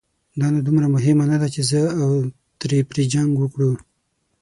[0.39, 2.09] دا نو دومره مهمه نه ده، چې زه او
[2.59, 3.71] ترې پرې جنګ وکړو.